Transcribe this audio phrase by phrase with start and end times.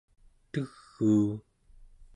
[0.51, 1.31] teguu!